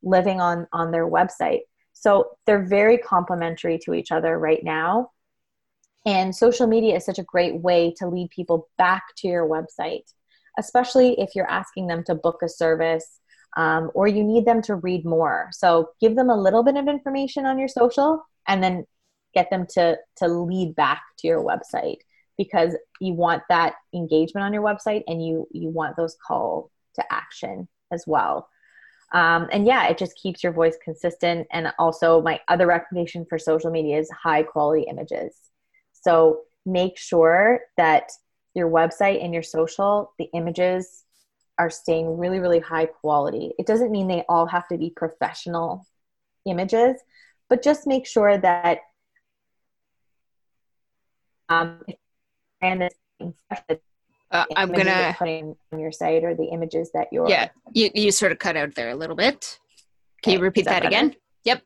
[0.03, 1.61] living on on their website.
[1.93, 5.11] So they're very complementary to each other right now.
[6.07, 10.13] And social media is such a great way to lead people back to your website,
[10.59, 13.21] especially if you're asking them to book a service
[13.57, 15.49] um, or you need them to read more.
[15.53, 18.87] So give them a little bit of information on your social and then
[19.35, 21.99] get them to, to lead back to your website
[22.39, 27.13] because you want that engagement on your website and you, you want those call to
[27.13, 28.49] action as well.
[29.13, 31.49] Um, and yeah, it just keeps your voice consistent.
[31.53, 35.50] And also, my other recommendation for social media is high quality images.
[36.01, 38.11] So make sure that
[38.55, 41.05] your website and your social, the images
[41.59, 43.53] are staying really, really high quality.
[43.59, 45.87] It doesn't mean they all have to be professional
[46.47, 46.97] images,
[47.49, 48.79] but just make sure that
[51.49, 51.83] um,
[52.63, 52.89] and
[53.21, 58.13] uh, I'm gonna putting on your site or the images that you're yeah you you
[58.13, 59.59] sort of cut out there a little bit.
[60.23, 60.39] Can okay.
[60.39, 61.17] you repeat that, that again?
[61.45, 61.63] Yep.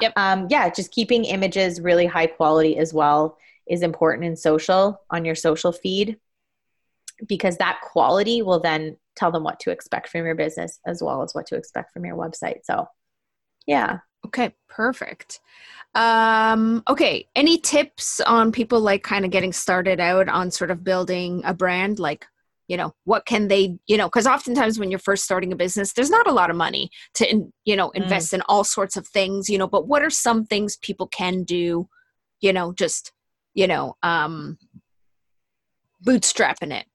[0.00, 0.12] Yep.
[0.16, 5.24] Um, yeah, just keeping images really high quality as well is important in social on
[5.24, 6.18] your social feed
[7.26, 11.22] because that quality will then tell them what to expect from your business as well
[11.22, 12.60] as what to expect from your website.
[12.64, 12.86] So,
[13.66, 13.98] yeah.
[14.26, 15.40] Okay, perfect.
[15.94, 20.84] Um, okay, any tips on people like kind of getting started out on sort of
[20.84, 21.98] building a brand?
[21.98, 22.26] Like,
[22.68, 25.92] you know, what can they, you know, because oftentimes when you're first starting a business,
[25.92, 28.34] there's not a lot of money to, you know, invest mm.
[28.34, 31.88] in all sorts of things, you know, but what are some things people can do,
[32.40, 33.12] you know, just
[33.58, 34.56] you know, um,
[36.04, 36.86] bootstrapping it.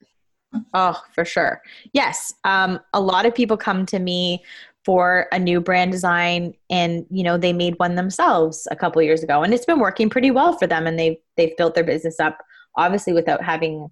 [0.74, 1.62] Oh, for sure.
[1.92, 2.34] Yes.
[2.46, 4.42] Um, a lot of people come to me
[4.86, 9.24] for a new brand design and you know they made one themselves a couple years
[9.24, 12.20] ago and it's been working pretty well for them and they've they've built their business
[12.20, 12.38] up
[12.76, 13.88] obviously without having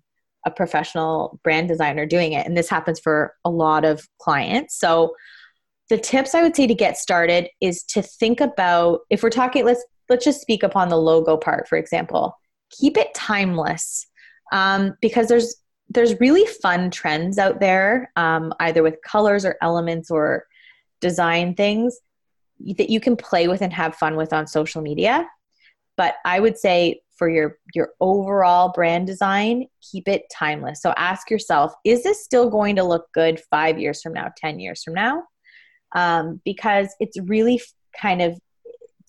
[0.45, 5.15] a professional brand designer doing it and this happens for a lot of clients so
[5.89, 9.63] the tips i would say to get started is to think about if we're talking
[9.63, 12.37] let's let's just speak upon the logo part for example
[12.71, 14.07] keep it timeless
[14.51, 15.55] um, because there's
[15.89, 20.45] there's really fun trends out there um, either with colors or elements or
[21.01, 21.99] design things
[22.77, 25.27] that you can play with and have fun with on social media.
[25.97, 30.81] But i would say for your your overall brand design keep it timeless.
[30.81, 34.59] So ask yourself is this still going to look good five years from now ten
[34.59, 35.23] years from now?
[35.93, 37.61] Um, because it's really
[37.99, 38.39] kind of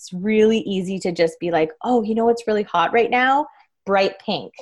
[0.02, 3.46] it's really easy to just be like, oh, you know what's really hot right now?
[3.86, 4.52] Bright pink.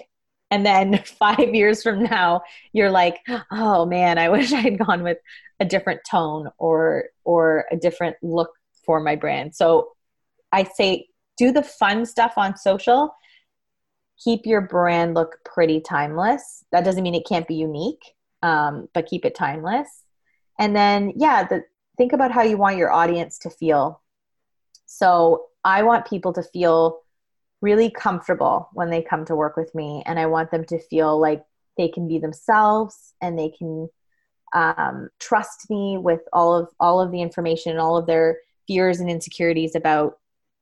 [0.51, 2.43] And then five years from now,
[2.75, 5.17] you're like, oh man, I wish I had gone with
[5.59, 8.51] a different tone or or a different look
[8.85, 9.55] for my brand.
[9.55, 9.93] So
[10.53, 11.07] I say
[11.39, 13.15] do the fun stuff on social.
[14.23, 16.65] Keep your brand look pretty timeless.
[16.71, 19.89] That doesn't mean it can't be unique, um, but keep it timeless.
[20.59, 21.65] And then, yeah, the,
[21.97, 24.03] think about how you want your audience to feel
[24.93, 26.99] so I want people to feel
[27.61, 31.17] really comfortable when they come to work with me, and I want them to feel
[31.19, 31.45] like
[31.77, 33.89] they can be themselves and they can
[34.53, 38.99] um, trust me with all of all of the information and all of their fears
[38.99, 40.19] and insecurities about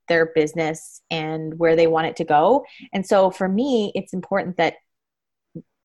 [0.09, 2.63] their business and where they want it to go.
[2.93, 4.75] And so for me, it's important that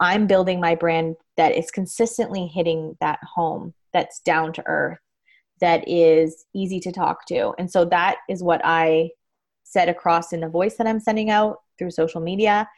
[0.00, 4.98] I'm building my brand that is consistently hitting that home that's down to earth
[5.60, 7.54] that is easy to talk to.
[7.58, 9.10] And so that is what I
[9.62, 12.68] set across in the voice that I'm sending out through social media.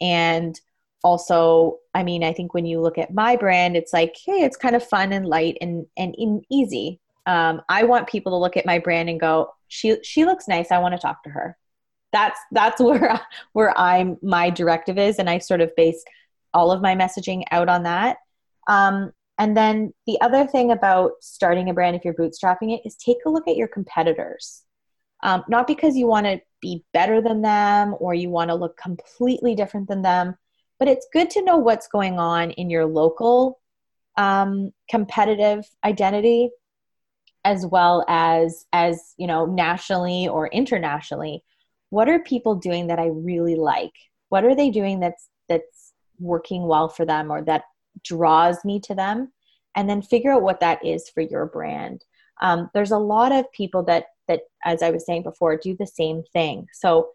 [0.00, 0.58] And
[1.04, 4.56] also, I mean, I think when you look at my brand, it's like, hey, it's
[4.56, 7.00] kind of fun and light and and in easy.
[7.26, 10.70] Um, I want people to look at my brand and go, she she looks nice.
[10.70, 11.56] I want to talk to her.
[12.12, 13.20] That's that's where
[13.52, 16.02] where I'm my directive is, and I sort of base
[16.52, 18.16] all of my messaging out on that.
[18.68, 22.96] Um, and then the other thing about starting a brand, if you're bootstrapping it, is
[22.96, 24.62] take a look at your competitors.
[25.22, 28.76] Um, not because you want to be better than them or you want to look
[28.76, 30.36] completely different than them,
[30.78, 33.60] but it's good to know what's going on in your local
[34.16, 36.50] um, competitive identity
[37.44, 41.44] as well as as you know nationally or internationally
[41.90, 43.92] what are people doing that i really like
[44.30, 47.62] what are they doing that's that's working well for them or that
[48.02, 49.32] draws me to them
[49.74, 52.04] and then figure out what that is for your brand.
[52.40, 55.86] Um, there's a lot of people that that as i was saying before do the
[55.86, 56.66] same thing.
[56.72, 57.10] So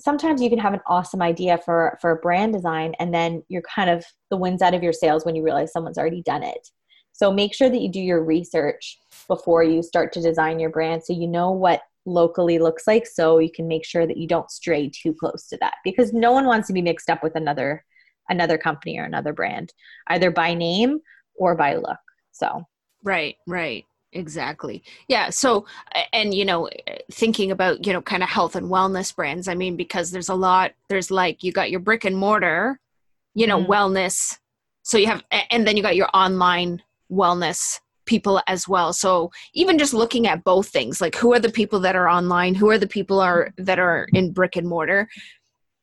[0.00, 3.62] sometimes you can have an awesome idea for for a brand design and then you're
[3.62, 6.70] kind of the winds out of your sails when you realize someone's already done it.
[7.12, 8.98] So make sure that you do your research
[9.28, 13.38] before you start to design your brand so you know what locally looks like so
[13.38, 16.46] you can make sure that you don't stray too close to that because no one
[16.46, 17.84] wants to be mixed up with another
[18.30, 19.72] another company or another brand
[20.06, 21.00] either by name
[21.36, 21.98] or by look.
[22.32, 22.64] So.
[23.02, 23.84] Right right.
[24.12, 24.82] Exactly.
[25.08, 25.66] Yeah so
[26.12, 26.68] and you know
[27.12, 30.34] thinking about you know kind of health and wellness brands i mean because there's a
[30.34, 32.80] lot there's like you got your brick and mortar
[33.34, 33.70] you know mm-hmm.
[33.70, 34.38] wellness
[34.82, 37.78] so you have and then you got your online wellness
[38.10, 38.92] people as well.
[38.92, 42.56] So even just looking at both things like who are the people that are online
[42.56, 45.08] who are the people are that are in brick and mortar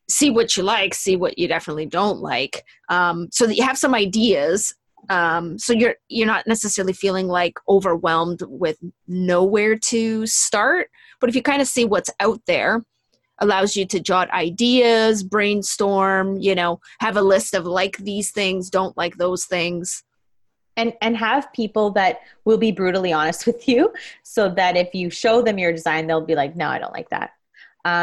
[0.10, 3.78] see what you like see what you definitely don't like um, so that you have
[3.78, 4.74] some ideas
[5.10, 8.78] um, so you're you're not necessarily feeling like overwhelmed with
[9.08, 10.90] nowhere to start
[11.20, 12.84] but if you kind of see what's out there
[13.40, 18.70] allows you to jot ideas brainstorm you know have a list of like these things
[18.70, 20.04] don't like those things.
[20.76, 23.92] And and have people that will be brutally honest with you
[24.22, 27.10] so that if you show them your design they'll be like no i don't like
[27.10, 27.32] that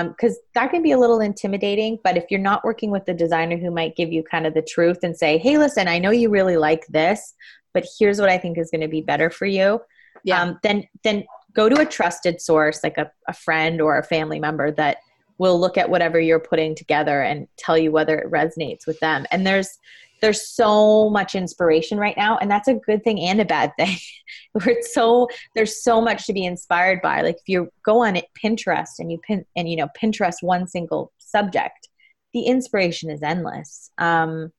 [0.09, 3.15] because um, that can be a little intimidating but if you're not working with the
[3.15, 6.11] designer who might give you kind of the truth and say hey listen i know
[6.11, 7.35] you really like this
[7.73, 9.81] but here's what i think is going to be better for you
[10.25, 10.43] yeah.
[10.43, 11.25] Um, then then
[11.55, 14.99] go to a trusted source like a, a friend or a family member that
[15.39, 19.27] will look at whatever you're putting together and tell you whether it resonates with them
[19.31, 19.79] and there's
[20.25, 23.95] there's so much inspiration right now and that's a good thing and a bad thing.
[24.67, 27.21] It's so there's so much to be inspired by.
[27.21, 30.67] Like if you go on it pinterest and you pin and you know pinterest one
[30.67, 31.89] single subject
[32.33, 33.91] the inspiration is endless.
[33.99, 34.51] Um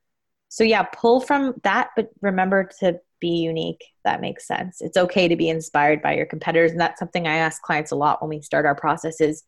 [0.49, 3.84] so yeah pull from that but remember to be unique.
[4.03, 4.82] That makes sense.
[4.82, 7.95] It's okay to be inspired by your competitors and that's something i ask clients a
[7.95, 9.43] lot when we start our processes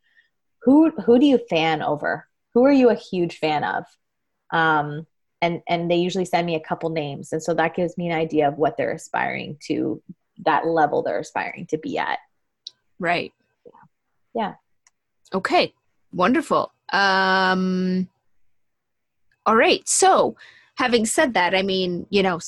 [0.64, 2.28] who who do you fan over?
[2.56, 3.84] Who are you a huge fan of?
[4.52, 5.06] Um
[5.42, 7.32] and and they usually send me a couple names.
[7.32, 10.02] And so that gives me an idea of what they're aspiring to
[10.46, 12.20] that level they're aspiring to be at.
[13.00, 13.34] Right.
[13.66, 13.72] Yeah,
[14.34, 14.54] yeah.
[15.34, 15.74] okay.
[16.14, 16.72] Wonderful.
[16.92, 18.10] Um
[19.46, 19.88] all right.
[19.88, 20.36] So
[20.78, 22.40] having said that i mean you know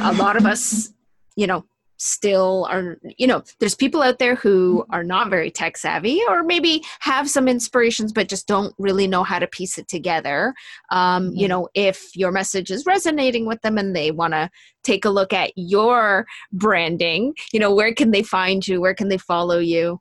[0.00, 0.92] a lot of us
[1.36, 1.64] you know
[2.04, 6.42] still are you know there's people out there who are not very tech savvy or
[6.42, 10.54] maybe have some inspirations but just don't really know how to piece it together.
[10.90, 11.36] Um, mm-hmm.
[11.36, 14.50] you know if your message is resonating with them and they want to
[14.82, 18.80] take a look at your branding you know where can they find you?
[18.80, 20.00] Where can they follow you?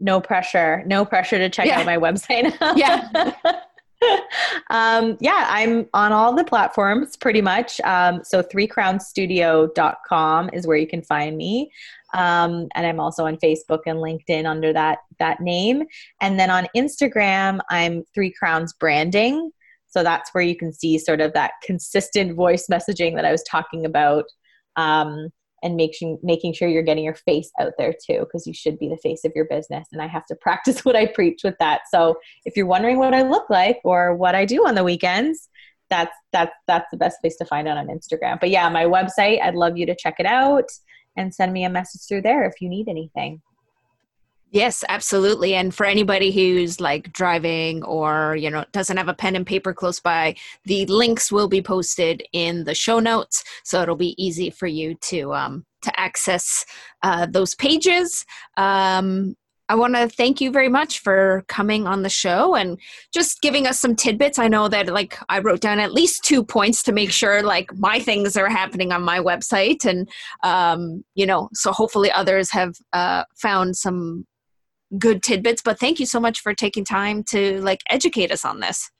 [0.00, 0.84] No pressure.
[0.86, 1.80] No pressure to check yeah.
[1.80, 2.56] out my website.
[2.76, 3.62] Yeah
[4.70, 7.80] um, yeah, I'm on all the platforms pretty much.
[7.80, 11.70] Um, so threecrownstudio.com is where you can find me.
[12.14, 15.84] Um, and I'm also on Facebook and LinkedIn under that that name.
[16.20, 19.50] And then on Instagram, I'm Three Crowns Branding.
[19.88, 23.42] So that's where you can see sort of that consistent voice messaging that I was
[23.42, 24.24] talking about.
[24.76, 25.30] Um,
[25.62, 28.88] and making making sure you're getting your face out there too because you should be
[28.88, 31.82] the face of your business and i have to practice what i preach with that.
[31.90, 35.48] So if you're wondering what i look like or what i do on the weekends
[35.90, 38.38] that's that's that's the best place to find out on instagram.
[38.40, 40.70] But yeah my website i'd love you to check it out
[41.16, 43.40] and send me a message through there if you need anything
[44.50, 45.54] Yes, absolutely.
[45.54, 49.74] And for anybody who's like driving or, you know, doesn't have a pen and paper
[49.74, 53.44] close by, the links will be posted in the show notes.
[53.64, 56.64] So it'll be easy for you to, um, to access
[57.02, 58.24] uh, those pages.
[58.56, 59.36] Um,
[59.70, 62.78] I want to thank you very much for coming on the show and
[63.12, 64.38] just giving us some tidbits.
[64.38, 67.76] I know that like I wrote down at least two points to make sure like
[67.76, 70.08] my things are happening on my website and
[70.42, 74.24] um, you know, so hopefully others have uh, found some
[74.96, 78.60] good tidbits, but thank you so much for taking time to like educate us on
[78.60, 78.90] this.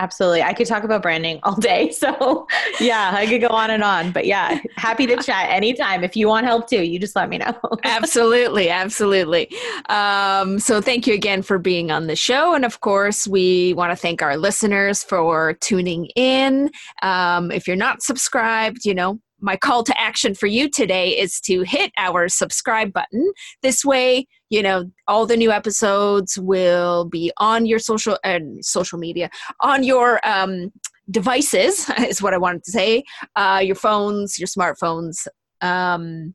[0.00, 0.42] Absolutely.
[0.42, 1.92] I could talk about branding all day.
[1.98, 2.46] So,
[2.78, 4.12] yeah, I could go on and on.
[4.12, 6.04] But yeah, happy to chat anytime.
[6.04, 7.58] If you want help too, you just let me know.
[7.84, 8.68] absolutely.
[8.70, 9.50] Absolutely.
[9.88, 12.54] Um, so, thank you again for being on the show.
[12.54, 16.70] And of course, we want to thank our listeners for tuning in.
[17.02, 21.40] Um, if you're not subscribed, you know, my call to action for you today is
[21.42, 23.32] to hit our subscribe button.
[23.62, 28.62] This way, you know, all the new episodes will be on your social and uh,
[28.62, 29.30] social media
[29.60, 30.72] on your um,
[31.10, 33.04] devices is what I wanted to say.
[33.36, 35.26] Uh, your phones, your smartphones.
[35.60, 36.34] Um,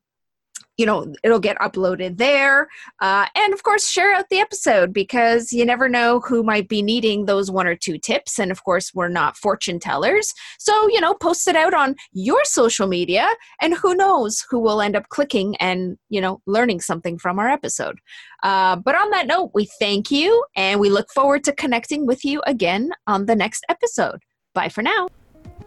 [0.84, 2.68] you know it'll get uploaded there.
[3.00, 6.82] Uh, and of course share out the episode because you never know who might be
[6.82, 8.38] needing those one or two tips.
[8.38, 10.34] And of course we're not fortune tellers.
[10.60, 13.30] So you know post it out on your social media
[13.62, 17.48] and who knows who will end up clicking and you know learning something from our
[17.48, 18.00] episode.
[18.44, 22.26] Uh, but on that note we thank you and we look forward to connecting with
[22.26, 24.20] you again on the next episode.
[24.54, 25.08] Bye for now